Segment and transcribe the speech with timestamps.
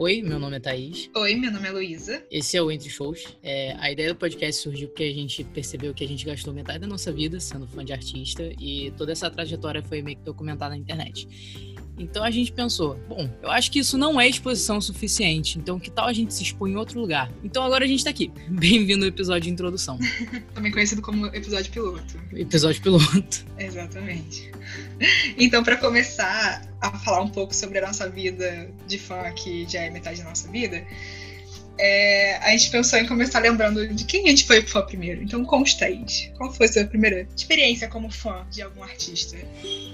[0.00, 1.10] Oi, meu nome é Thaís.
[1.12, 2.22] Oi, meu nome é Luísa.
[2.30, 3.36] Esse é o Entre Shows.
[3.42, 6.78] É, a ideia do podcast surgiu porque a gente percebeu que a gente gastou metade
[6.78, 10.70] da nossa vida sendo fã de artista e toda essa trajetória foi meio que documentada
[10.70, 11.67] na internet.
[11.98, 15.90] Então a gente pensou, bom, eu acho que isso não é exposição suficiente, então que
[15.90, 17.30] tal a gente se expor em outro lugar?
[17.42, 18.30] Então agora a gente tá aqui.
[18.48, 19.98] Bem-vindo ao episódio de introdução.
[20.54, 22.20] Também conhecido como episódio piloto.
[22.32, 23.44] Episódio piloto.
[23.58, 24.50] Exatamente.
[25.38, 29.80] Então, para começar a falar um pouco sobre a nossa vida de fã, que já
[29.80, 30.84] é metade da nossa vida,
[31.78, 35.22] é, a gente pensou em começar lembrando de quem a gente foi fã primeiro.
[35.22, 36.04] Então, consta aí.
[36.36, 39.36] Qual foi a sua primeira experiência como fã de algum artista?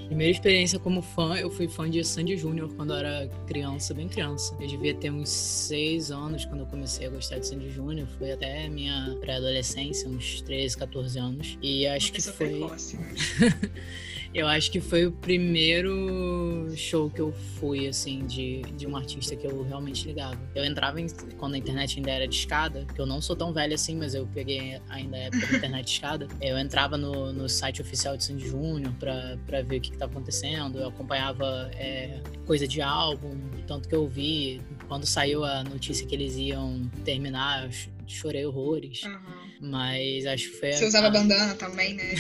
[0.06, 4.08] Primeira experiência como fã, eu fui fã de Sandy Júnior quando eu era criança, bem
[4.08, 4.56] criança.
[4.58, 8.08] Eu devia ter uns seis anos quando eu comecei a gostar de Sandy Júnior.
[8.18, 11.58] Foi até minha pré-adolescência, uns 13, 14 anos.
[11.62, 12.48] E acho que foi.
[12.48, 13.14] Precoce, né?
[14.34, 19.36] Eu acho que foi o primeiro show que eu fui, assim, de, de um artista
[19.36, 20.36] que eu realmente ligava.
[20.56, 21.06] Eu entrava em,
[21.38, 24.12] quando a internet ainda era de escada, que eu não sou tão velha assim, mas
[24.12, 26.28] eu peguei ainda a época da internet de escada.
[26.42, 29.96] Eu entrava no, no site oficial de Sandy Júnior pra, pra ver o que, que
[29.96, 30.78] tava acontecendo.
[30.78, 34.60] Eu acompanhava é, coisa de álbum, tanto que eu vi.
[34.88, 37.70] Quando saiu a notícia que eles iam terminar, eu
[38.06, 39.04] chorei horrores.
[39.04, 39.43] Uhum.
[39.64, 40.72] Mas acho que foi.
[40.72, 42.14] Você a- usava bandana também, né?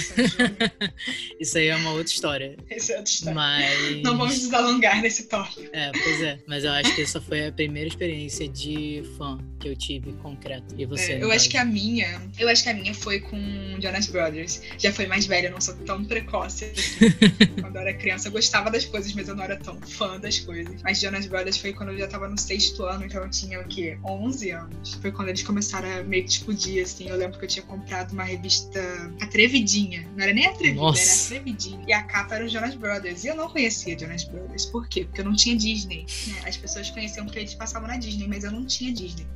[1.38, 2.56] Isso aí é uma outra história.
[2.70, 3.34] Essa é outra história.
[3.34, 4.02] Mas.
[4.02, 5.62] Não vamos nos alongar nesse tópico.
[5.72, 6.38] É, pois é.
[6.46, 10.74] Mas eu acho que essa foi a primeira experiência de fã que eu tive concreto.
[10.78, 11.12] E você?
[11.12, 11.50] É, eu acho caso?
[11.50, 12.22] que a minha.
[12.38, 13.36] Eu acho que a minha foi com
[13.80, 14.62] Jonas Brothers.
[14.78, 16.64] Já foi mais velha, eu não sou tão precoce.
[16.66, 17.10] assim.
[17.60, 20.38] quando eu era criança, eu gostava das coisas, mas eu não era tão fã das
[20.38, 20.82] coisas.
[20.82, 23.64] Mas Jonas Brothers foi quando eu já tava no sexto ano, então eu tinha o
[23.68, 23.98] quê?
[24.04, 24.94] 11 anos.
[24.94, 27.08] Foi quando eles começaram a meio que explodir, assim.
[27.08, 28.80] Eu lembro que eu tinha comprado uma revista
[29.20, 30.08] Atrevidinha.
[30.16, 31.02] Não era nem Atrevida, Nossa.
[31.02, 31.84] era Atrevidinha.
[31.86, 33.24] E a capa era o Jonas Brothers.
[33.24, 34.66] E eu não conhecia Jonas Brothers.
[34.66, 35.04] Por quê?
[35.04, 36.06] Porque eu não tinha Disney.
[36.26, 36.42] né?
[36.46, 39.26] As pessoas conheciam porque eles passavam na Disney, mas eu não tinha Disney.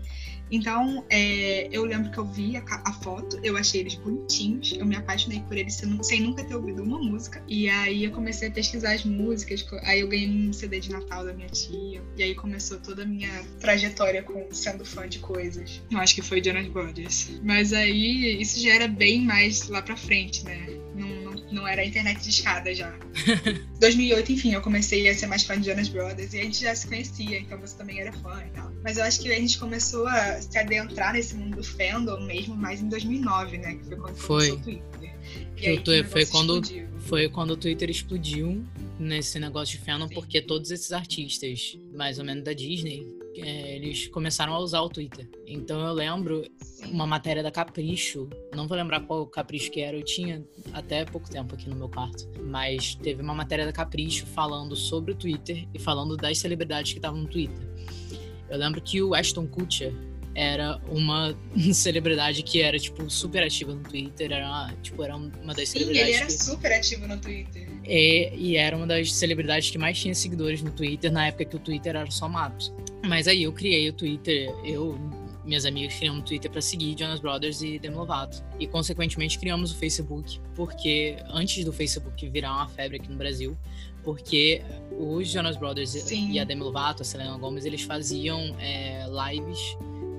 [0.50, 4.86] Então, é, eu lembro que eu vi a, a foto, eu achei eles bonitinhos, eu
[4.86, 7.42] me apaixonei por eles sem, sem nunca ter ouvido uma música.
[7.46, 11.24] E aí eu comecei a pesquisar as músicas, aí eu ganhei um CD de Natal
[11.24, 12.02] da minha tia.
[12.16, 13.30] E aí começou toda a minha
[13.60, 15.82] trajetória com sendo fã de coisas.
[15.90, 17.40] Eu acho que foi Jonas Brothers.
[17.42, 20.66] Mas aí isso já era bem mais lá pra frente, né?
[20.94, 22.92] Não, não, não era internet de escada já.
[23.80, 26.74] 2008, enfim, eu comecei a ser mais fã de Jonas Brothers e a gente já
[26.74, 28.67] se conhecia, então você também era fã e tal.
[28.82, 32.54] Mas eu acho que a gente começou a se adentrar nesse mundo do fandom mesmo
[32.56, 33.74] mais em 2009, né?
[33.74, 34.48] Que foi quando Foi.
[34.50, 35.14] começou o Twitter.
[35.60, 36.88] E aí que foi quando- explodiu.
[37.00, 38.64] Foi quando o Twitter explodiu
[38.98, 40.14] nesse negócio de fandom, Sim.
[40.14, 43.06] porque todos esses artistas, mais ou menos da Disney,
[43.36, 45.28] é, eles começaram a usar o Twitter.
[45.46, 46.90] Então eu lembro Sim.
[46.90, 51.28] uma matéria da Capricho, não vou lembrar qual Capricho que era, eu tinha até pouco
[51.30, 55.66] tempo aqui no meu quarto, mas teve uma matéria da Capricho falando sobre o Twitter
[55.72, 57.66] e falando das celebridades que estavam no Twitter.
[58.48, 59.92] Eu lembro que o Ashton Kutcher
[60.34, 61.36] era uma
[61.74, 65.80] celebridade que era tipo super ativa no Twitter, era uma, tipo era uma das Sim,
[65.80, 66.32] ele celebridades era que...
[66.32, 67.68] super ativo no Twitter.
[67.84, 71.56] E, e era uma das celebridades que mais tinha seguidores no Twitter na época que
[71.56, 72.72] o Twitter era só mato.
[73.04, 74.98] Mas aí eu criei o Twitter, eu,
[75.48, 78.44] minhas amigas criamos um Twitter pra seguir Jonas Brothers e Demi Lovato.
[78.60, 83.56] E consequentemente criamos o Facebook, porque antes do Facebook virar uma febre aqui no Brasil,
[84.04, 84.62] porque
[84.98, 86.30] os Jonas Brothers e- Sim.
[86.32, 89.58] e a Demi Lovato, a Selena Gomez, eles faziam é, lives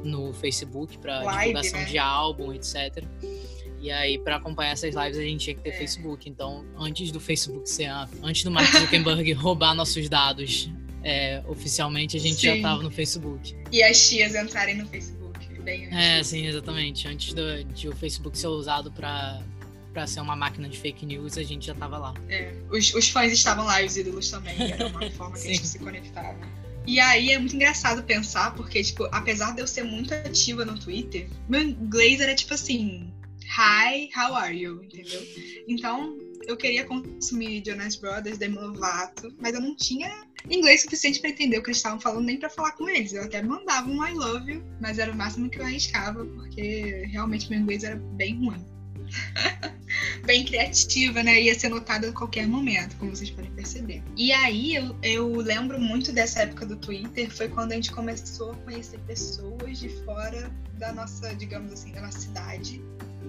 [0.03, 1.85] no Facebook pra Live, divulgação né?
[1.85, 3.03] de álbum, etc.
[3.81, 5.73] E aí, pra acompanhar essas lives, a gente tinha que ter É.
[5.77, 6.29] Facebook.
[6.29, 7.85] Então, antes do Facebook ser.
[7.85, 10.69] a- Antes do Mark Zuckerberg roubar nossos dados
[11.01, 12.61] é, oficialmente, a gente já Sim.
[12.61, 13.55] tava no Facebook.
[13.71, 15.18] E as tias entrarem no Facebook.
[15.69, 17.07] Bem É, sim, exatamente.
[17.07, 19.43] Antes do, de o Facebook ser usado pra,
[19.93, 22.13] pra ser uma máquina de fake news, a gente já tava lá.
[22.27, 24.59] É, os, os fãs estavam lá os ídolos também.
[24.59, 26.39] Era uma forma que a gente se conectava.
[26.87, 30.79] E aí é muito engraçado pensar, porque, tipo, apesar de eu ser muito ativa no
[30.79, 33.13] Twitter, meu inglês era tipo assim:
[33.43, 34.83] Hi, how are you?
[34.83, 35.21] Entendeu?
[35.67, 40.09] Então, eu queria consumir Jonas Brothers, Demi Lovato, mas eu não tinha
[40.49, 43.13] inglês suficiente pra entender o que eles estavam falando, nem pra falar com eles.
[43.13, 47.05] Eu até mandava um I love you, mas era o máximo que eu arriscava, porque
[47.11, 48.65] realmente meu inglês era bem ruim.
[50.25, 51.41] bem criativa, né?
[51.41, 54.03] Ia ser notada a qualquer momento, como vocês podem perceber.
[54.15, 58.51] E aí eu, eu lembro muito dessa época do Twitter, foi quando a gente começou
[58.51, 62.81] a conhecer pessoas de fora da nossa, digamos assim, da nossa cidade.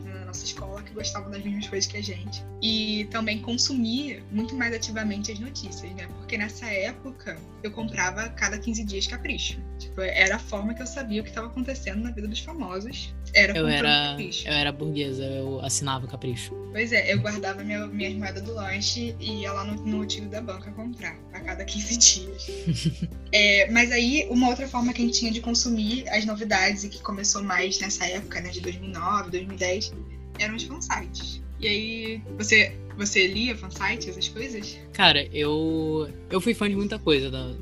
[0.04, 2.44] Na nossa escola que gostavam das mesmas coisas que a gente.
[2.62, 6.06] E também consumir muito mais ativamente as notícias, né?
[6.19, 9.60] Porque nessa época eu comprava cada 15 dias capricho.
[9.78, 13.14] Tipo, era a forma que eu sabia o que estava acontecendo na vida dos famosos.
[13.32, 14.47] Era eu era, capricho.
[14.49, 16.53] eu era burguesa, eu assinava capricho.
[16.73, 20.29] Pois é, eu guardava minha, minhas moedas do lanche e ia lá no, no tio
[20.29, 22.50] da banca comprar a cada 15 dias.
[23.32, 26.88] É, mas aí, uma outra forma que a gente tinha de consumir as novidades e
[26.88, 29.93] que começou mais nessa época, né, de 2009, 2010,
[30.41, 31.41] eram os fansites.
[31.61, 34.77] E aí, você, você lia fansites, essas coisas?
[34.93, 37.55] Cara, eu eu fui fã de muita coisa da-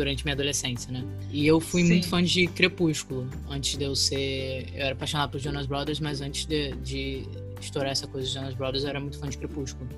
[0.00, 1.04] durante minha adolescência, né?
[1.30, 1.88] E eu fui Sim.
[1.88, 3.28] muito fã de Crepúsculo.
[3.48, 4.68] Antes de eu ser.
[4.74, 7.26] Eu era apaixonado por Jonas Brothers, mas antes de, de
[7.60, 9.88] estourar essa coisa de Jonas Brothers, eu era muito fã de Crepúsculo.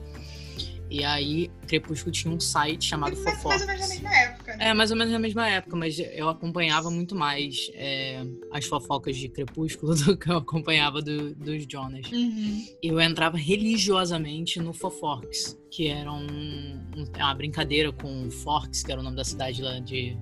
[0.95, 3.67] E aí, Crepúsculo tinha um site chamado Mais, mais ou Fofox.
[3.67, 4.69] menos na mesma época, né?
[4.69, 8.23] É, mais ou menos na mesma época, mas eu acompanhava muito mais é,
[8.53, 12.11] as fofocas de Crepúsculo do que eu acompanhava do- dos Jonas.
[12.13, 12.67] Uhum.
[12.83, 18.93] Eu entrava religiosamente no Fofox, que era um, um- é uma brincadeira com Forks, que
[18.93, 20.15] era o nome da cidade lá de,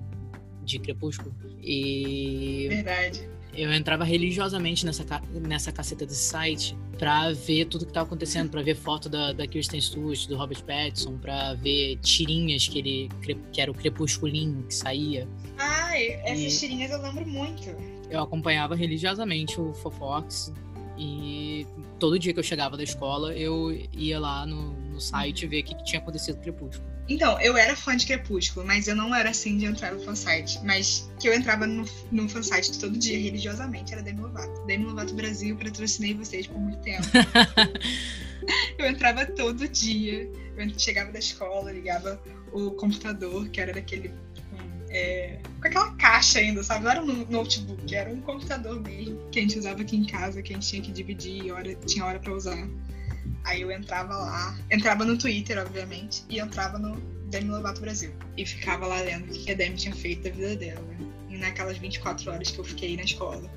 [0.63, 1.35] de Crepúsculo.
[1.61, 3.29] E Verdade.
[3.53, 5.03] Eu entrava religiosamente nessa,
[5.33, 9.47] nessa caceta desse site pra ver tudo que tava acontecendo, pra ver foto da, da
[9.47, 13.09] Kirsten Stewart, do Robert Pattinson, pra ver tirinhas que ele
[13.51, 15.27] que era o crepusculinho que saía.
[15.57, 17.63] Ai, essas E- tirinhas eu lembro muito.
[18.09, 20.53] Eu acompanhava religiosamente o Fofox
[21.03, 21.65] e
[21.99, 25.63] todo dia que eu chegava da escola eu ia lá no, no site ver o
[25.63, 26.91] que, que tinha acontecido com o Crepúsculo.
[27.09, 30.59] Então, eu era fã de Crepúsculo, mas eu não era assim de entrar no fansite.
[30.63, 34.65] Mas que eu entrava no, no fansite todo dia, religiosamente, era Demi Lovato.
[34.67, 37.03] Demi Lovato Brasil, patrocinei vocês por muito tempo.
[38.77, 40.31] eu entrava todo dia.
[40.55, 42.21] Eu chegava da escola, ligava
[42.53, 44.13] o computador, que era daquele.
[44.91, 46.83] Com, é, com aquela caixa ainda, sabe?
[46.83, 50.41] Não era um notebook, era um computador mesmo, que a gente usava aqui em casa,
[50.41, 52.67] que a gente tinha que dividir, e hora, tinha hora pra usar.
[53.43, 56.99] Aí eu entrava lá, entrava no Twitter, obviamente, e entrava no
[57.29, 58.11] Demi Lovato Brasil.
[58.37, 60.85] E ficava lá lendo o que a Demi tinha feito da vida dela.
[61.29, 63.49] E naquelas 24 horas que eu fiquei na escola.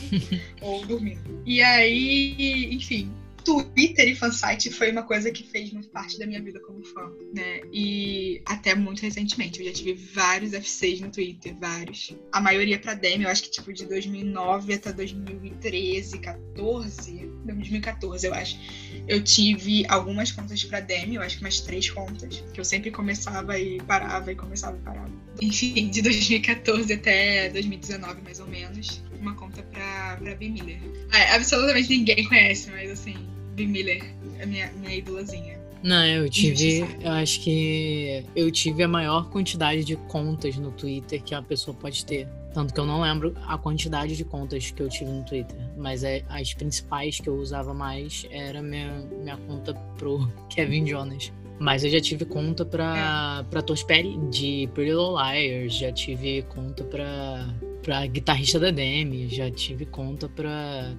[0.60, 1.42] Ou dormindo.
[1.44, 3.12] E aí, enfim.
[3.42, 7.10] Twitter e fansite foi uma coisa que fez muito parte da minha vida como fã,
[7.34, 7.60] né?
[7.72, 9.60] E até muito recentemente.
[9.60, 12.14] Eu já tive vários F6 no Twitter, vários.
[12.32, 18.34] A maioria pra Demi, eu acho que tipo de 2009 até 2013, 14, 2014, eu
[18.34, 18.58] acho.
[19.06, 22.90] Eu tive algumas contas pra Demi, eu acho que umas três contas, que eu sempre
[22.90, 25.10] começava e parava e começava e parava.
[25.40, 30.50] Enfim, de 2014 até 2019, mais ou menos, uma conta pra, pra B.
[30.50, 30.78] Miller.
[31.12, 33.16] Ah, absolutamente ninguém conhece, mas assim,
[33.54, 33.66] B.
[33.66, 34.04] Miller
[34.38, 35.62] é minha, minha idolazinha.
[35.82, 36.86] Não, eu tive.
[37.00, 41.74] Eu acho que eu tive a maior quantidade de contas no Twitter que uma pessoa
[41.74, 42.28] pode ter.
[42.54, 45.56] Tanto que eu não lembro a quantidade de contas que eu tive no Twitter.
[45.76, 51.32] Mas é, as principais que eu usava mais era minha, minha conta pro Kevin Jonas.
[51.58, 56.42] Mas eu já tive conta pra, pra Tosh Perry de Pretty Little Liars, já tive
[56.42, 57.48] conta pra,
[57.82, 60.94] pra guitarrista da Demi, já tive conta pra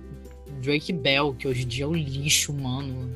[0.62, 3.16] Drake Bell, que hoje em dia é um lixo humano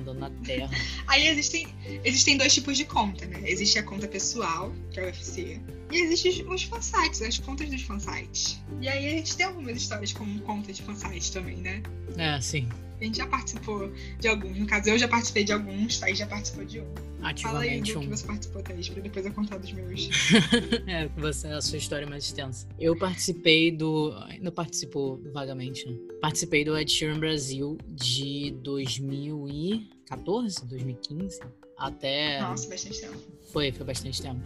[0.00, 0.70] andando na terra.
[1.06, 1.66] Aí existem,
[2.04, 3.42] existem dois tipos de conta, né?
[3.44, 5.60] Existe a conta pessoal, que é o UFC,
[5.92, 8.58] e existem os fansites, as contas dos fansites.
[8.80, 11.82] E aí a gente tem algumas histórias com conta de fansites também, né?
[12.16, 12.68] É, sim.
[12.98, 14.56] A gente já participou de alguns.
[14.56, 16.84] No caso, eu já participei de alguns, Thaís já participou de um.
[16.84, 18.02] Fala aí Ativamente do um.
[18.02, 20.08] que você participou, Thaís, pra depois eu contar dos meus.
[20.86, 22.66] é, você, a sua história é mais extensa.
[22.78, 24.14] Eu participei do.
[24.28, 25.98] Ainda participou vagamente, né?
[26.20, 31.40] Participei do Ed Sheeran Brasil de 2014, 2015.
[31.76, 32.40] Até.
[32.40, 33.18] Nossa, bastante tempo.
[33.52, 34.40] Foi, foi bastante tempo.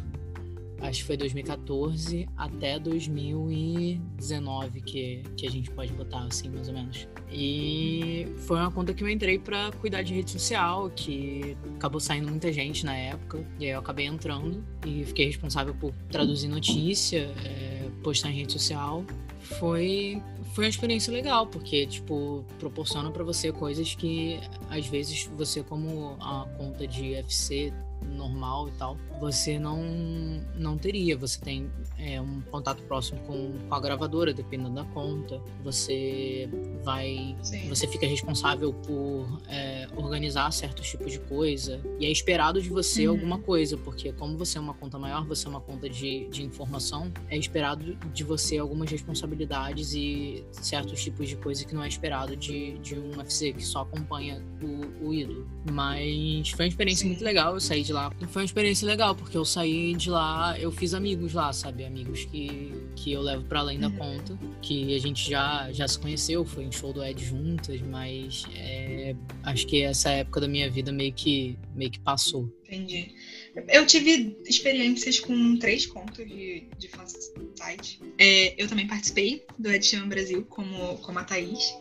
[0.81, 6.75] Acho que foi 2014 até 2019 que, que a gente pode botar, assim, mais ou
[6.75, 7.09] menos.
[7.31, 12.29] E foi uma conta que eu entrei pra cuidar de rede social, que acabou saindo
[12.29, 13.45] muita gente na época.
[13.59, 18.53] E aí eu acabei entrando e fiquei responsável por traduzir notícia, é, postar em rede
[18.53, 19.05] social.
[19.41, 20.23] Foi,
[20.56, 26.17] foi uma experiência legal, porque, tipo, proporciona pra você coisas que, às vezes, você, como
[26.19, 29.82] a conta de FC normal e tal, você não,
[30.55, 31.17] não teria.
[31.17, 35.41] Você tem é, um contato próximo com, com a gravadora, dependendo da conta.
[35.65, 36.48] Você
[36.82, 37.36] vai.
[37.43, 37.69] Sim.
[37.69, 41.81] Você fica responsável por é, organizar certos tipos de coisa.
[41.98, 43.15] E é esperado de você Uhum.
[43.15, 46.43] alguma coisa, porque como você é uma conta maior, você é uma conta de, de
[46.43, 51.88] informação, é esperado de você algumas responsabilidades e certos tipos de coisa que não é
[51.88, 55.48] esperado de, de um UFC que só acompanha o, o ídolo.
[55.70, 57.08] Mas foi uma experiência Sim.
[57.10, 57.55] muito legal.
[57.55, 58.10] Eu saí de lá.
[58.29, 61.84] Foi uma experiência legal, porque eu saí de lá, eu fiz amigos lá, sabe?
[61.84, 63.96] Amigos que, que eu levo para além da Uhum.
[63.96, 68.44] conta, que a gente já, já se conheceu, foi em show do Ed juntas, mas
[68.55, 72.50] é, acho que essa época da minha vida meio que, meio que passou.
[72.65, 73.15] Entendi.
[73.69, 76.88] Eu tive experiências com três contas de, de
[77.56, 78.01] fansite.
[78.19, 81.75] É, eu também participei do Ed Sheeran Brasil como, como a Thaís.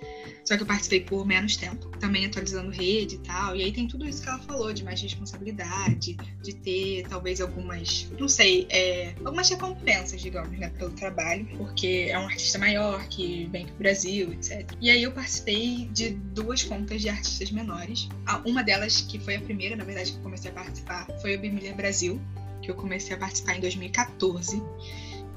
[0.44, 3.56] Só que eu participei por menos tempo, também atualizando rede e tal.
[3.56, 8.08] E aí tem tudo isso que ela falou, de mais responsabilidade, de ter talvez algumas,
[8.20, 13.48] não sei, é, algumas recompensas, digamos, né, pelo trabalho, porque é um artista maior que
[13.48, 14.72] vem pro Brasil, etc.
[14.80, 18.08] E aí eu participei de duas contas de artistas menores.
[18.46, 21.40] Uma delas, que foi a primeira, na verdade, que eu comecei a participar, foi o
[21.40, 22.22] Bimiller Brasil,
[22.62, 24.62] que eu comecei a participar em 2014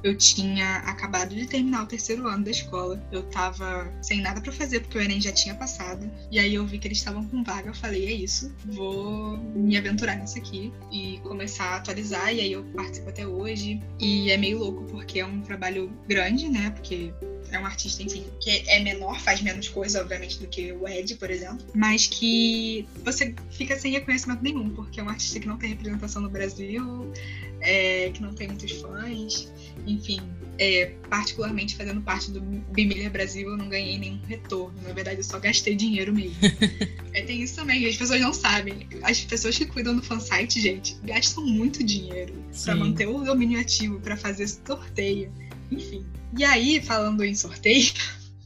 [0.03, 3.01] eu tinha acabado de terminar o terceiro ano da escola.
[3.11, 6.09] Eu tava sem nada pra fazer, porque o Enem já tinha passado.
[6.31, 7.69] E aí eu vi que eles estavam com vaga.
[7.69, 12.33] Eu falei, é isso, vou me aventurar nisso aqui e começar a atualizar.
[12.33, 13.81] E aí eu participo até hoje.
[13.99, 16.71] E é meio louco, porque é um trabalho grande, né?
[16.71, 17.13] Porque
[17.51, 21.15] é um artista, enfim, que é menor, faz menos coisa, obviamente, do que o Ed,
[21.15, 21.65] por exemplo.
[21.73, 26.21] Mas que você fica sem reconhecimento nenhum, porque é um artista que não tem representação
[26.21, 27.11] no Brasil,
[27.61, 29.51] é, que não tem muitos fãs.
[29.87, 30.21] Enfim,
[30.59, 34.79] é, particularmente fazendo parte do Bimiller Brasil, eu não ganhei nenhum retorno.
[34.83, 36.37] Na verdade, eu só gastei dinheiro mesmo.
[37.13, 38.87] é, tem isso também, as pessoas não sabem.
[39.01, 42.79] As pessoas que cuidam do fansite, gente, gastam muito dinheiro pra Sim.
[42.79, 45.31] manter o domínio ativo, pra fazer sorteio.
[45.71, 46.05] Enfim.
[46.37, 47.91] E aí, falando em sorteio,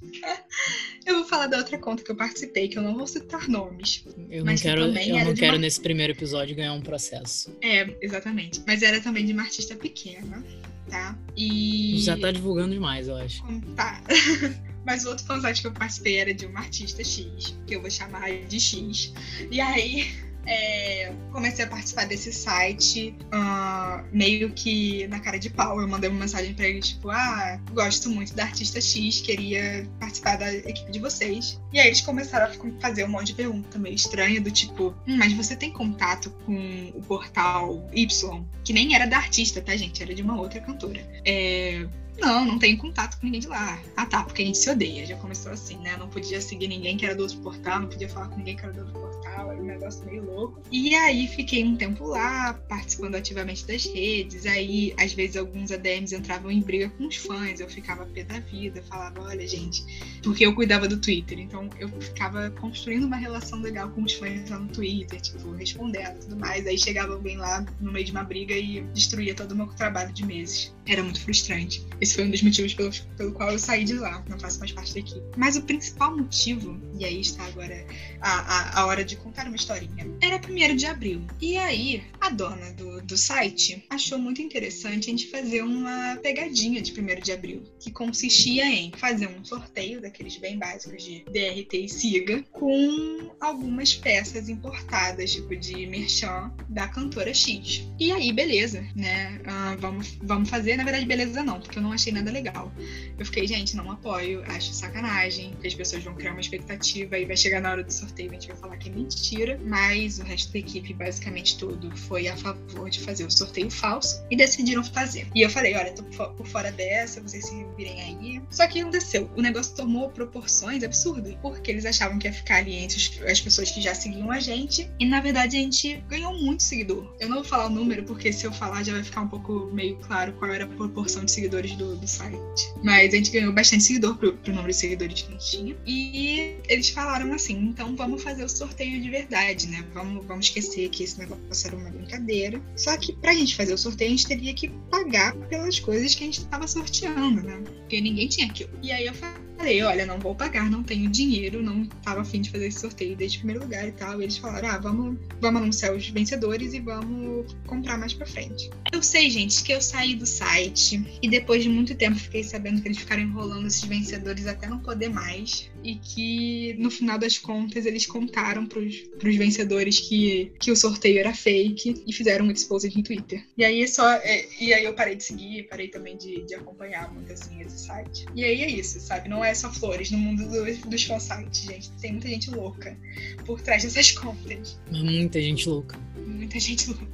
[1.06, 4.06] eu vou falar da outra conta que eu participei, que eu não vou citar nomes.
[4.30, 4.88] Eu não que quero, eu
[5.26, 7.56] não quero uma- nesse primeiro episódio ganhar um processo.
[7.62, 8.62] É, exatamente.
[8.66, 10.44] Mas era também de uma artista pequena,
[10.90, 11.18] tá?
[11.36, 11.98] E.
[12.00, 13.44] Já tá divulgando demais, eu acho.
[13.76, 14.02] Tá.
[14.86, 17.90] Mas o outro fansite que eu participei era de uma artista X, que eu vou
[17.90, 19.14] chamar de X.
[19.50, 20.12] E aí,
[20.46, 25.80] é, comecei a participar desse site ah, meio que na cara de pau.
[25.82, 30.38] Eu mandei uma mensagem pra ele, tipo, ah, gosto muito da artista X, queria participar
[30.38, 31.62] da equipe de vocês.
[31.72, 35.18] E aí eles começaram a fazer um monte de pergunta meio estranha, do tipo, hum,
[35.18, 38.44] mas você tem contato com o portal Y?
[38.64, 40.02] Que nem era da artista, tá, gente?
[40.04, 41.02] Era de uma outra cantora.
[41.26, 41.88] É,
[42.20, 43.80] não, não tenho contato com ninguém de lá.
[43.96, 45.06] Ah, tá, porque a gente se odeia.
[45.06, 45.96] Já começou assim, né?
[45.98, 48.64] Não podia seguir ninguém que era do outro portal, não podia falar com ninguém que
[48.64, 49.52] era do outro portal.
[49.52, 50.62] Era um negócio meio louco.
[50.72, 54.46] E aí fiquei um tempo lá, participando ativamente das redes.
[54.46, 57.60] Aí, às vezes, alguns ADMs entravam em briga com os fãs.
[57.60, 59.84] Eu ficava pé da vida, falava, olha, gente,
[60.22, 61.40] porque eu cuidava do Twitter.
[61.40, 66.16] Então eu ficava construindo uma relação legal com os fãs lá no Twitter, tipo, respondendo
[66.18, 66.66] e tudo mais.
[66.66, 70.12] Aí chegava alguém lá no meio de uma briga e destruía todo o meu trabalho
[70.14, 70.74] de meses.
[70.86, 71.86] Era muito frustrante.
[72.04, 74.74] Esse foi um dos motivos pelo, pelo qual eu saí de lá, não faço mais
[74.74, 75.22] parte da equipe.
[75.38, 77.88] Mas o principal motivo, e aí está agora
[78.20, 81.22] a, a, a hora de contar uma historinha, era 1 de abril.
[81.40, 86.82] E aí, a dona do, do site achou muito interessante a gente fazer uma pegadinha
[86.82, 91.86] de 1 de abril, que consistia em fazer um sorteio daqueles bem básicos de DRT
[91.86, 97.88] e SIGA, com algumas peças importadas, tipo de merchan da cantora X.
[97.98, 99.40] E aí, beleza, né?
[99.46, 100.76] Ah, vamos, vamos fazer.
[100.76, 102.72] Na verdade, beleza não, porque eu não achei nada legal.
[103.18, 107.26] Eu fiquei, gente, não apoio, acho sacanagem, porque as pessoas vão criar uma expectativa e
[107.26, 109.60] vai chegar na hora do sorteio e a gente vai falar que é mentira.
[109.64, 114.24] Mas o resto da equipe, basicamente todo, foi a favor de fazer o sorteio falso
[114.30, 115.28] e decidiram fazer.
[115.36, 118.42] E eu falei, olha, tô por fora dessa, vocês se virem aí.
[118.50, 122.76] Só que aconteceu, o negócio tomou proporções absurdas, porque eles achavam que ia ficar ali
[122.76, 122.98] entre
[123.30, 127.16] as pessoas que já seguiam a gente, e na verdade a gente ganhou muito seguidor.
[127.20, 129.70] Eu não vou falar o número, porque se eu falar já vai ficar um pouco
[129.74, 132.74] meio claro qual era a proporção de seguidores do, do site.
[132.84, 135.78] Mas a gente ganhou bastante seguidor pro, pro número de seguidores que a gente tinha.
[135.86, 139.86] E eles falaram assim: então vamos fazer o sorteio de verdade, né?
[139.94, 142.62] Vamos, vamos esquecer que esse negócio era uma brincadeira.
[142.76, 146.24] Só que pra gente fazer o sorteio, a gente teria que pagar pelas coisas que
[146.24, 147.62] a gente tava sorteando, né?
[147.80, 148.72] Porque ninguém tinha aquilo.
[148.82, 149.43] E aí eu falei:
[149.84, 153.38] olha, não vou pagar, não tenho dinheiro, não tava afim de fazer esse sorteio desde
[153.38, 154.20] o primeiro lugar e tal.
[154.20, 158.70] E eles falaram: ah, vamos, vamos anunciar os vencedores e vamos comprar mais pra frente.
[158.92, 162.82] Eu sei, gente, que eu saí do site e depois de muito tempo fiquei sabendo
[162.82, 165.70] que eles ficaram enrolando esses vencedores até não poder mais.
[165.84, 171.20] E que no final das contas eles contaram pros, pros vencedores que, que o sorteio
[171.20, 173.46] era fake e fizeram um exposed no Twitter.
[173.58, 174.10] E aí só.
[174.14, 177.86] é, e aí eu parei de seguir, parei também de, de acompanhar muito assim esse
[177.86, 178.26] site.
[178.34, 179.28] E aí é isso, sabe?
[179.28, 181.92] Não é só flores no mundo do- dos fansites, gente.
[182.00, 182.98] Tem muita gente louca
[183.46, 184.80] por trás dessas contas.
[184.90, 186.00] Muita gente louca.
[186.16, 187.08] Muita gente louca.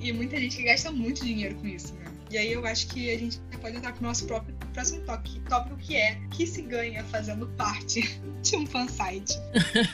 [0.00, 2.04] E muita gente que gasta muito dinheiro com isso, né?
[2.30, 5.76] E aí eu acho que a gente pode entrar pro nosso próprio próximo tópico, tópico
[5.76, 9.38] que é que se ganha fazendo parte de um fansite.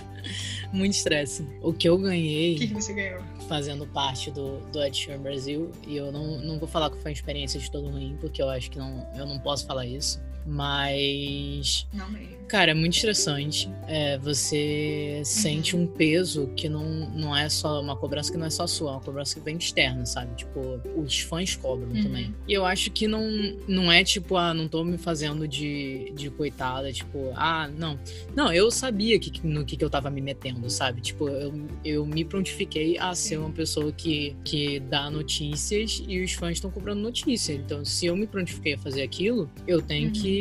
[0.73, 1.47] Muito estresse.
[1.63, 3.23] O que eu O que, ganhei que você ganhou?
[3.49, 5.71] fazendo parte do, do Ed Sheeran Brasil.
[5.87, 8.49] E eu não, não vou falar que foi uma experiência de todo ruim, porque eu
[8.49, 10.21] acho que não, eu não posso falar isso.
[10.47, 11.87] Mas.
[11.93, 12.37] Não mesmo.
[12.49, 13.69] Cara, é muito estressante.
[13.89, 18.51] É, você sente um peso que não, não é só uma cobrança que não é
[18.51, 20.33] só sua, é uma cobrança que vem externa, sabe?
[20.37, 22.03] Tipo, os fãs cobram Uhum.
[22.05, 22.35] também.
[22.47, 23.29] E eu acho que não,
[23.67, 27.99] não é tipo, ah, não tô me fazendo de, de coitada, tipo, ah, não.
[28.37, 31.01] Não, eu sabia que, no que, que eu tava me metendo, sabe?
[31.01, 31.53] Tipo, eu,
[31.85, 36.71] eu me prontifiquei a ser uma pessoa que, que dá notícias e os fãs estão
[36.71, 37.53] cobrando notícia.
[37.55, 40.13] Então, se eu me prontifiquei a fazer aquilo, eu tenho Uhum.
[40.13, 40.36] que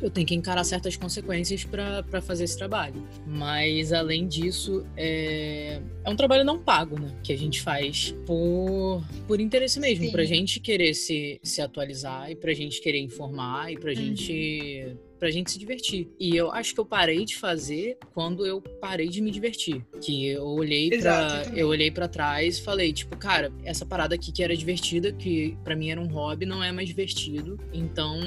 [0.00, 3.02] eu tenho que encarar certas consequências para fazer esse trabalho.
[3.26, 7.14] Mas além disso, é, é um trabalho não pago, né?
[7.22, 12.36] Que a gente faz por, por interesse mesmo, pra gente querer se, se atualizar e
[12.36, 13.96] pra gente querer informar e pra Uhum.
[13.96, 16.10] gente pra gente se divertir.
[16.20, 19.82] E eu acho que eu parei de fazer quando eu parei de me divertir.
[20.02, 24.14] Que eu olhei Exato, eu para olhei para trás e falei, tipo, cara, essa parada
[24.14, 27.58] aqui que era divertida, que pra mim era um hobby, não é mais divertido.
[27.72, 28.20] Então,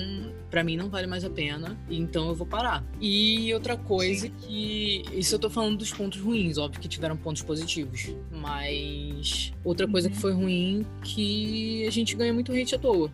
[0.49, 2.83] pra mim não vale mais a pena, então eu vou parar.
[2.99, 4.33] E outra coisa Sim.
[4.39, 9.87] que isso eu tô falando dos pontos ruins, óbvio que tiveram pontos positivos, mas outra
[9.87, 10.13] coisa Uhum.
[10.15, 13.11] que foi ruim que a gente ganha muito hate à toa.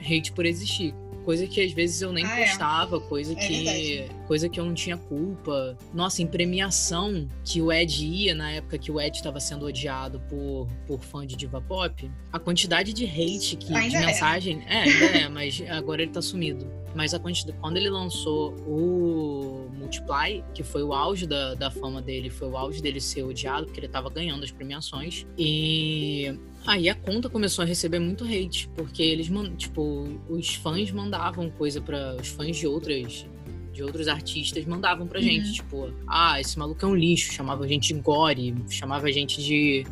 [0.00, 0.94] Hate por existir.
[1.24, 2.46] Coisa que às vezes eu nem Ah, é.
[2.46, 4.10] postava, coisa É que verdade.
[4.26, 5.76] coisa que eu não tinha culpa.
[5.92, 10.20] Nossa, em premiação que o Ed ia na época que o Ed estava sendo odiado
[10.28, 14.06] por, por fã de diva pop, a quantidade de hate que, de Ainda é.
[14.06, 16.66] mensagem, é, ainda é, mas agora ele tá sumido.
[16.94, 22.00] Mas a quantidade, quando ele lançou o Multiply, que foi o auge da, da fama
[22.00, 25.26] dele, foi o auge dele ser odiado, porque ele tava ganhando as premiações.
[25.36, 31.50] E aí a conta começou a receber muito hate, porque eles, tipo, os fãs mandavam
[31.50, 33.26] coisa para os fãs de outras
[33.74, 35.24] de outros artistas mandavam pra Uhum.
[35.26, 39.10] gente, tipo, ah, esse maluco é um lixo, chamava a gente de gore, chamava a
[39.12, 39.84] gente de,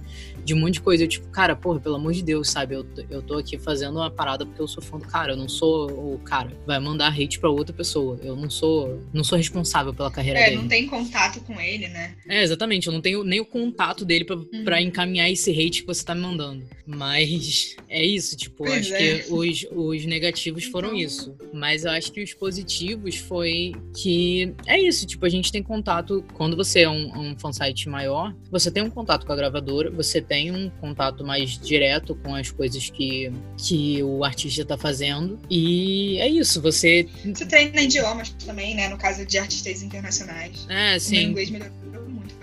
[0.45, 1.03] de um monte de coisa.
[1.05, 2.75] Eu, tipo, cara, porra, pelo amor de Deus, sabe?
[2.77, 5.49] Eu, eu tô aqui fazendo uma parada porque eu sou fã do cara, eu não
[5.49, 6.57] sou o cara.
[6.67, 8.19] Vai mandar hate pra outra pessoa.
[8.23, 10.57] Eu não sou, não sou responsável pela carreira É, dele.
[10.63, 12.15] não tem contato com ele, né?
[12.29, 12.87] É, exatamente.
[12.87, 14.65] Eu não tenho nem o contato dele pra, Uhum.
[14.65, 16.63] pra encaminhar esse hate que você tá me mandando.
[16.87, 19.19] Mas é isso, tipo, Pois acho é.
[19.19, 21.35] que os, os negativos foram Então- isso.
[21.53, 26.25] Mas eu acho que os positivos foi que é isso, tipo, a gente tem contato.
[26.35, 30.21] Quando você é um, um fansite maior, você tem um contato com a gravadora, você
[30.21, 35.39] tem um contato mais direto com as coisas que, que o artista tá fazendo.
[35.51, 37.09] E é isso, você.
[37.25, 38.89] Você treina idiomas também, né?
[38.89, 40.67] No caso de artistas internacionais.
[40.69, 41.25] É, O sim.
[41.25, 42.35] inglês melhorou muito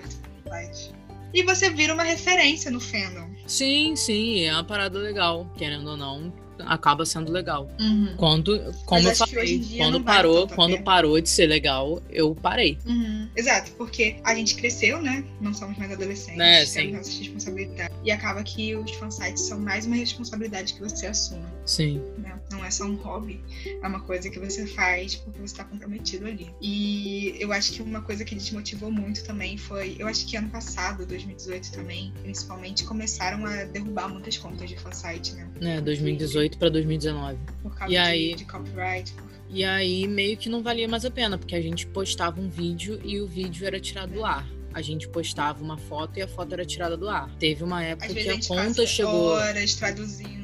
[0.47, 0.91] site.
[1.34, 3.30] E você vira uma referência no fandom.
[3.45, 6.34] Sim, sim, é uma parada legal, querendo ou não,
[6.65, 7.69] acaba sendo legal.
[7.80, 8.13] Uhum.
[8.17, 10.84] Quando, como eu falei, quando parou, quando pena.
[10.84, 12.78] parou de ser legal, eu parei.
[12.86, 13.28] Uhum.
[13.36, 15.24] Exato, porque a gente cresceu, né?
[15.41, 16.91] Não somos mais adolescentes, É, temos sim.
[16.91, 17.95] nossas responsabilidades.
[18.04, 22.02] E acaba que os fansites são mais uma responsabilidade que você assume, Sim.
[22.17, 22.38] né?
[22.51, 23.39] Não é só um hobby,
[23.81, 26.49] é uma coisa que você faz porque você tá comprometido ali.
[26.62, 30.49] E eu acho que uma coisa que desmotivou muito também foi, eu acho que ano
[30.49, 35.47] passado, 2018 também, principalmente, começaram a derrubar muitas contas de fansite, né?
[35.62, 37.38] Né, 2018 pra 2019.
[37.62, 38.35] Por causa E de, aí?
[38.35, 39.13] de copyright.
[39.51, 42.99] E aí meio que não valia mais a pena, porque a gente postava um vídeo
[43.03, 44.47] e o vídeo era tirado do ar.
[44.71, 47.29] A gente postava uma foto e a foto era tirada do ar.
[47.39, 49.31] Teve uma época que a a conta chegou.
[49.31, 50.38] horas traduzindo.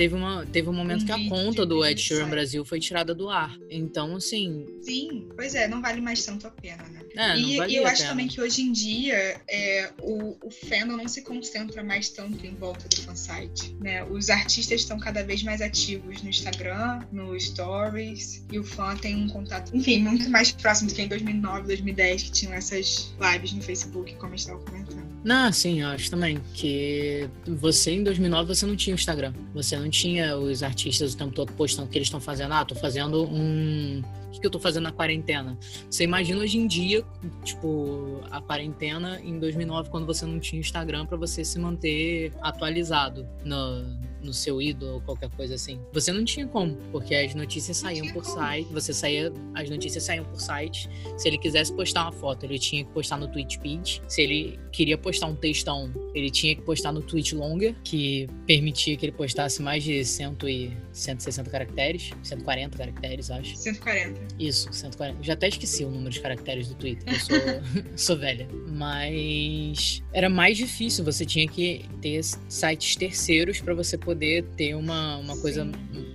[0.00, 2.30] Teve, uma, teve um momento Um que a conta do Ed Sheeran.
[2.30, 3.54] Brasil foi tirada do ar.
[3.68, 7.02] Então, assim, Sim, pois é, não vale mais tanto a pena, né?
[7.14, 8.08] é, e, e eu acho pena.
[8.08, 12.54] também que hoje em dia é, o, o fandom não se concentra mais tanto em
[12.54, 14.02] volta do fansite, né?
[14.04, 19.14] Os artistas estão cada vez mais ativos no Instagram, no Stories, e o fã tem
[19.14, 23.52] um contato, enfim, muito mais próximo do que em 2009, 2010, que tinham essas lives
[23.52, 24.99] no Facebook, como gente estava comentando.
[25.22, 29.34] Não, sim, eu acho também que você em 2009 você não tinha o Instagram.
[29.52, 32.52] Você não tinha os artistas o tempo todo postando o que eles estão fazendo.
[32.52, 34.02] Ah, tô fazendo um.
[34.34, 35.58] O que, eu tô fazendo na quarentena?
[35.90, 37.04] Você imagina hoje em dia,
[37.44, 43.28] tipo, a quarentena em 2009, quando você não tinha Instagram pra você se manter atualizado
[43.44, 45.80] no, no seu ídolo ou qualquer coisa assim.
[45.92, 48.36] Você não tinha como, porque as notícias saíam por como.
[48.36, 50.88] site, você saía, as notícias saíam por site.
[51.16, 54.02] Se ele quisesse postar uma foto, ele tinha que postar no TweetPeed.
[54.08, 58.96] Se ele queria postar um textão, ele tinha que postar no Tweet Longer, que permitia
[58.96, 63.56] que ele postasse mais de 100 e 160 caracteres, 140 caracteres, acho.
[63.56, 64.20] 140.
[64.38, 65.18] Isso, 140.
[65.18, 67.36] Eu já até esqueci o número de caracteres do Twitter, eu sou,
[67.96, 68.48] sou velha.
[68.68, 75.16] Mas era mais difícil, você tinha que ter sites terceiros pra você poder ter uma,
[75.18, 75.68] uma coisa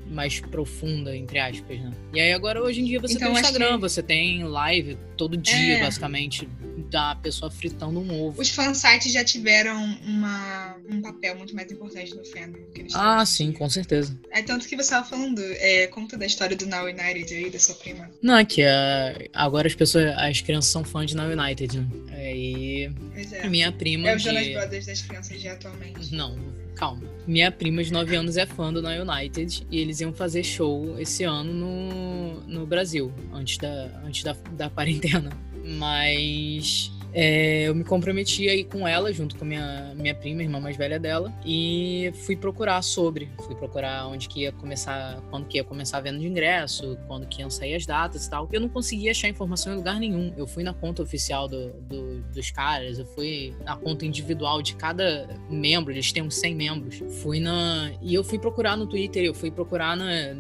[0.08, 1.92] mais profunda, entre aspas, né?
[2.14, 5.36] E aí agora hoje em dia você Então, tem Instagram, que- você tem live todo
[5.38, 5.82] dia, É.
[5.82, 6.48] basicamente.
[6.92, 8.40] da pessoa fritando um ovo.
[8.42, 12.60] Os fansites já tiveram uma, um papel muito mais importante no fandom.
[12.74, 13.26] Que eles Ah, têm.
[13.26, 14.18] sim, com certeza.
[14.32, 17.60] É tanto que você estava falando, é, conta da história do Now United aí, da
[17.60, 18.10] sua prima.
[18.22, 21.88] Não, é que é, agora as pessoas, as crianças são fãs de Now United, né?
[22.14, 23.50] Aí Pois a é.
[23.50, 24.24] minha prima É o de...
[24.24, 26.14] Jonas Brothers das crianças de atualmente.
[26.14, 26.38] Não,
[26.76, 27.02] calma.
[27.26, 31.00] Minha prima de 9 anos é fã do Now United e eles iam fazer show
[31.00, 35.32] esse ano no, no Brasil, antes da, antes da, da quarentena.
[35.64, 40.76] Mas é, eu me comprometi aí com ela, junto com minha, minha prima, irmã mais
[40.76, 43.30] velha dela, e fui procurar sobre.
[43.46, 47.26] Fui procurar onde que ia começar, quando que ia começar a venda de ingresso, quando
[47.26, 48.50] que iam sair as datas e tal.
[48.52, 50.34] Eu não conseguia achar informação em lugar nenhum.
[50.36, 54.76] Eu fui na conta oficial do, do- dos caras, eu fui na conta individual de
[54.76, 57.02] cada membro, eles têm uns 100 membros.
[57.22, 57.92] Fui na.
[58.02, 60.36] E eu fui procurar no Twitter, eu fui procurar na.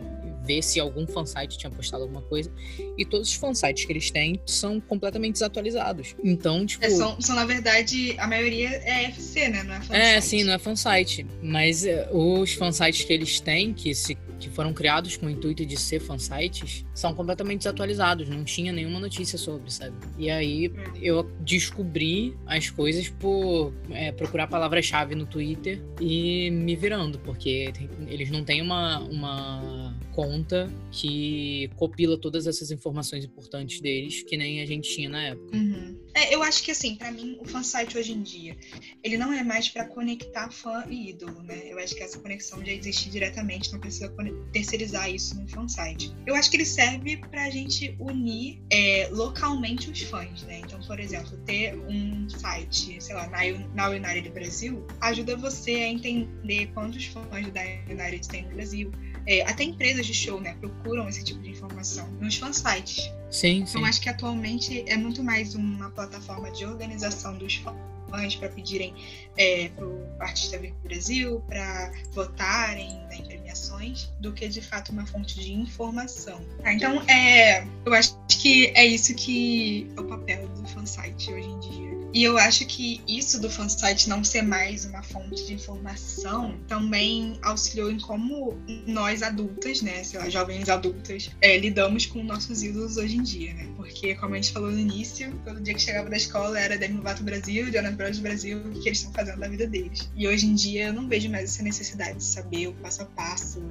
[0.46, 2.52] Ver se algum fansite tinha postado alguma coisa.
[2.98, 6.16] E todos os fansites que eles têm são completamente desatualizados.
[6.24, 6.86] Então, tipo.
[6.86, 9.64] É, são, são, na verdade, a maioria é FC, né?
[9.64, 9.98] Não é fansite.
[9.98, 11.26] É, sim, não é fansite.
[11.42, 15.66] Mas é, os fansites que eles têm, que, se, que foram criados com o intuito
[15.66, 18.30] de ser fansites, são completamente desatualizados.
[18.30, 19.96] Não tinha nenhuma notícia sobre, sabe?
[20.18, 27.20] E aí eu descobri as coisas por é, procurar palavras-chave no Twitter e me virando,
[27.20, 27.72] porque
[28.08, 29.85] eles não têm uma, uma
[30.16, 35.56] conta que copila todas essas informações importantes deles, que nem a gente tinha na época.
[35.56, 36.00] Uhum.
[36.14, 38.56] É, eu acho que assim, pra mim, o fansite hoje em dia,
[39.04, 41.64] ele não é mais pra conectar fã e ídolo, né?
[41.68, 44.14] Eu acho que essa conexão já existe diretamente, não precisa
[44.54, 46.16] terceirizar isso no fansite.
[46.26, 50.60] Eu acho que ele serve pra gente unir é, localmente os fãs, né?
[50.60, 53.30] Então, por exemplo, ter um site, sei lá,
[53.74, 58.92] na United Brasil, ajuda você a entender quantos fãs da United tem no Brasil.
[59.28, 63.12] É, até empresas de show, né, procuram esse tipo de informação nos fansites.
[63.30, 63.80] Sim, sim.
[63.80, 68.94] Eu acho que atualmente é muito mais uma plataforma de organização dos fãs para pedirem
[69.36, 74.48] é, para o artista vir para o Brasil, para votarem né, em premiações, do que
[74.48, 76.42] de fato uma fonte de informação.
[76.62, 81.48] Tá, então, é, eu acho que é isso que é o papel do fansite hoje
[81.48, 81.95] em dia.
[82.16, 87.38] E eu acho que isso do fansite não ser mais uma fonte de informação também
[87.42, 92.96] auxiliou em como nós adultas, né, sei lá, jovens adultas, é, lidamos com nossos ídolos
[92.96, 93.68] hoje em dia, né?
[93.76, 96.96] Porque, como a gente falou no início, todo dia que chegava da escola era Demi
[96.96, 100.10] Lovato Brasil, Jonas Brothers Brasil, o que eles estão fazendo da vida deles.
[100.16, 103.06] E hoje em dia eu não vejo mais essa necessidade de saber o passo a
[103.06, 103.62] passo,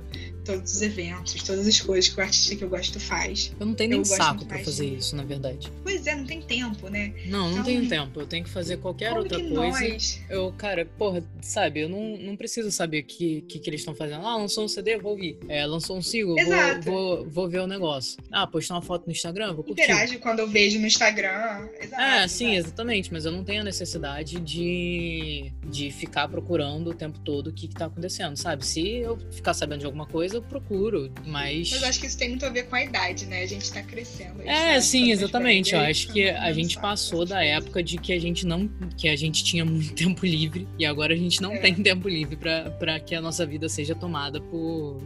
[0.44, 3.52] todos os eventos, todas as coisas que o artista que eu gosto faz.
[3.58, 5.72] Eu não tenho Eu nem saco mais fazer isso, na verdade.
[5.82, 7.14] Pois é, não tem tempo, né?
[7.24, 8.20] Não, não Então, tenho tempo.
[8.20, 9.54] Eu tenho que fazer qualquer Como outra coisa.
[9.54, 13.80] nós Eu, cara, porra, sabe, eu não, não preciso saber o que, que, que eles
[13.80, 14.26] estão fazendo.
[14.26, 15.38] Ah, lançou um CD, vou ouvir.
[15.48, 18.18] É, lançou um single, vou, vou, vou ver o negócio.
[18.32, 19.82] Ah, postar uma foto no Instagram, vou curtir.
[19.82, 21.68] interage quando eu vejo no Instagram.
[21.80, 22.66] Exato, É, sim, exato.
[22.68, 27.52] exatamente, mas eu não tenho a necessidade de, de ficar procurando o tempo todo o
[27.52, 28.66] que, que tá acontecendo, sabe?
[28.66, 31.70] Se eu ficar sabendo de alguma coisa, eu procuro, mas.
[31.70, 33.42] Mas eu acho que isso tem muito a ver com a idade, né?
[33.42, 34.38] A gente tá crescendo.
[34.38, 35.74] gente É, tá sim, exatamente.
[35.74, 39.16] Eu acho que a gente passou da época de que a gente não, que a
[39.16, 41.58] gente tinha muito tempo livre e agora a gente não É.
[41.58, 45.00] tem tempo livre pra que a nossa vida seja tomada por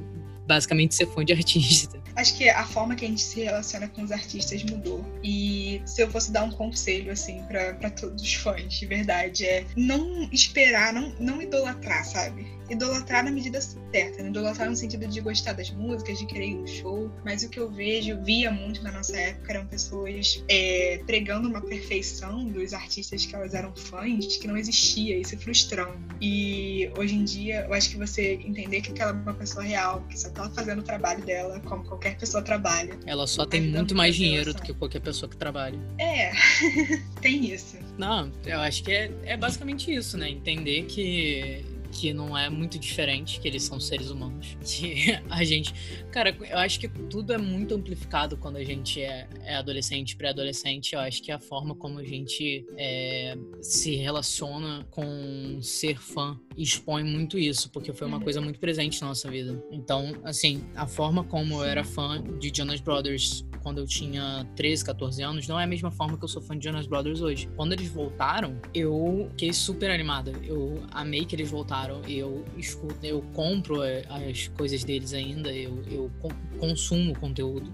[0.49, 2.01] basicamente ser fã de artista.
[2.17, 5.07] Acho que a forma que a gente se relaciona com os artistas mudou.
[5.23, 9.65] E se eu fosse dar um conselho, assim, pra todos os fãs, de verdade, é
[9.77, 12.59] não esperar, não, não idolatrar, sabe?
[12.69, 16.55] Idolatrar na medida certa, não idolatrar no sentido de gostar das músicas, de querer ir
[16.57, 17.11] no show.
[17.25, 21.61] Mas o que eu vejo, via muito na nossa época, eram pessoas é, pregando uma
[21.61, 25.99] perfeição dos artistas que elas eram fãs, que não existia, e se frustrando.
[26.21, 30.05] E hoje em dia, eu acho que você entender que aquela é uma pessoa real,
[30.09, 32.99] que só tá fazendo o trabalho dela como qualquer pessoa trabalha.
[33.07, 35.79] Ela só tem Ajudando muito mais dinheiro do que qualquer pessoa que trabalha.
[35.99, 36.33] É,
[37.21, 37.77] tem isso.
[37.97, 40.31] Não, eu acho que é, é basicamente isso, né?
[40.31, 44.57] Entender que, que não é muito diferente, que eles são seres humanos.
[44.63, 45.75] Que a gente.
[46.13, 50.95] Cara, eu acho que tudo é muito amplificado quando a gente é, é adolescente, pré-adolescente.
[50.95, 57.05] Eu acho que a forma como a gente é, se relaciona com ser fã expõe
[57.05, 58.23] muito isso, porque foi uma Uhum.
[58.25, 59.63] coisa muito presente na nossa vida.
[59.71, 64.85] Então, assim, a forma como eu era fã de Jonas Brothers quando eu tinha 13,
[64.85, 67.49] 14 anos, não é a mesma forma que eu sou fã de Jonas Brothers hoje.
[67.57, 70.33] Quando eles voltaram, eu fiquei super animada.
[70.43, 72.01] Eu amei que eles voltaram.
[72.09, 77.71] Eu escuto, eu compro eh, as coisas deles ainda, eu, eu con- consumo o conteúdo.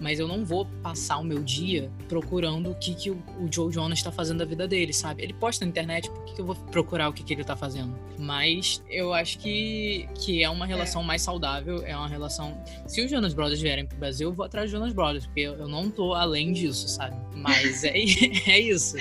[0.00, 3.72] Mas eu não vou passar o meu dia procurando o que, que o, o Joe
[3.72, 5.22] Jonas tá fazendo da vida dele, sabe?
[5.22, 7.56] Ele posta na internet, por que, que eu vou procurar o que, que ele tá
[7.56, 7.94] fazendo?
[8.18, 11.04] Mas eu acho que, que é uma relação é.
[11.04, 12.56] mais saudável, é uma relação.
[12.86, 15.54] Se os Jonas Brothers vierem pro Brasil, eu vou atrás dos Jonas Brothers, porque eu,
[15.54, 17.16] eu não tô além disso, sabe?
[17.34, 17.92] Mas é,
[18.48, 18.96] é isso.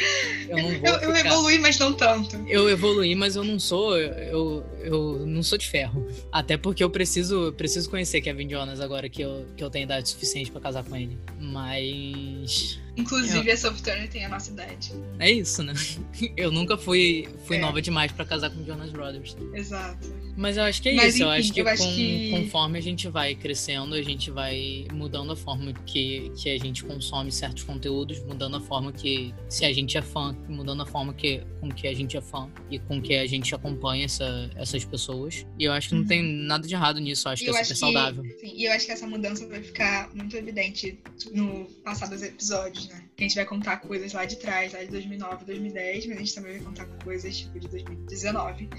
[0.47, 1.29] Eu, não vou eu, eu ficar...
[1.29, 2.35] evoluí, mas não tanto.
[2.47, 3.97] Eu evoluí, mas eu não sou.
[3.97, 6.05] Eu, eu não sou de ferro.
[6.31, 10.09] Até porque eu preciso, preciso conhecer Kevin Jonas agora que eu, que eu tenho idade
[10.09, 11.17] suficiente para casar com ele.
[11.39, 12.79] Mas.
[12.95, 13.53] Inclusive, eu...
[13.53, 14.93] a Sophie Turner tem a nossa idade.
[15.19, 15.73] É isso, né?
[16.37, 17.59] Eu nunca fui, fui é.
[17.59, 19.35] nova demais para casar com Jonas Brothers.
[19.53, 20.23] Exato.
[20.35, 21.17] Mas eu acho que é Mas, isso.
[21.17, 24.31] Enfim, eu acho que, eu acho com, que conforme a gente vai crescendo, a gente
[24.31, 29.33] vai mudando a forma que, que a gente consome certos conteúdos, mudando a forma que,
[29.47, 32.49] se a gente é fã, mudando a forma que, com que a gente é fã
[32.69, 35.45] e com que a gente acompanha essa, essas pessoas.
[35.59, 36.47] E eu acho que não tem uhum.
[36.47, 37.27] nada de errado nisso.
[37.27, 38.23] Eu acho que eu é super saudável.
[38.39, 40.99] Sim, e eu acho que essa mudança vai ficar muito evidente
[41.31, 43.03] no passar dos episódios, né?
[43.15, 46.19] Que a gente vai contar coisas lá de trás, lá de 2009, 2010, mas a
[46.19, 48.69] gente também vai contar coisas tipo de 2019.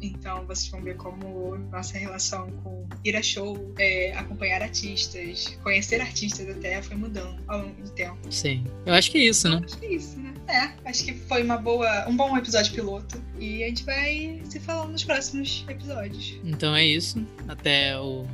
[0.00, 6.00] Então vocês vão ver como nossa relação com ir a show, é, acompanhar artistas, conhecer
[6.00, 8.18] artistas até foi mudando ao longo do tempo.
[8.30, 8.64] Sim.
[8.86, 9.60] Eu acho que é isso, né?
[9.64, 10.32] Acho que é isso, né?
[10.48, 13.22] É, acho que foi uma boa, um bom episódio piloto.
[13.38, 16.38] E a gente vai se falando nos próximos episódios.
[16.44, 17.24] Então é isso.
[17.48, 18.26] Até o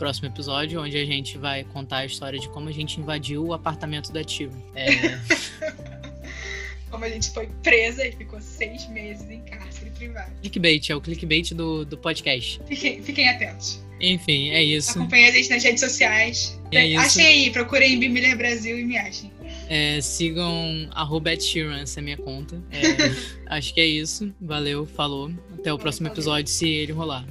[0.00, 3.52] próximo episódio, onde a gente vai contar a história de como a gente invadiu o
[3.52, 4.50] apartamento da Tio.
[4.74, 4.88] É...
[6.90, 10.32] como a gente foi presa e ficou seis meses em cárcere privado.
[10.40, 12.62] Clickbait, é o clickbait do, do podcast.
[12.66, 13.78] Fiquem, fiquem atentos.
[14.00, 14.98] Enfim, é isso.
[14.98, 16.58] Acompanhem a gente nas redes sociais.
[16.72, 19.30] É achem aí, procurem Bimiller Brasil e me achem.
[19.68, 22.60] É, sigam arroba essa é minha conta.
[22.72, 23.14] É,
[23.54, 24.34] acho que é isso.
[24.40, 25.30] Valeu, falou.
[25.58, 27.26] Até o próximo episódio, se ele rolar.